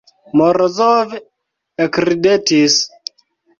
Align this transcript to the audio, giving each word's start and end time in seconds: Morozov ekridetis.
Morozov 0.39 1.13
ekridetis. 1.87 2.81